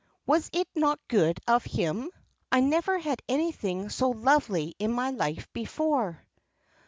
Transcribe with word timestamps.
Was 0.25 0.49
it 0.51 0.67
not 0.73 0.99
good 1.07 1.39
of 1.47 1.63
him. 1.63 2.09
I 2.51 2.59
never 2.59 2.97
had 2.97 3.21
anything 3.29 3.89
so 3.89 4.09
lovely 4.09 4.73
in 4.79 4.91
my 4.91 5.11
life 5.11 5.47
before." 5.53 6.25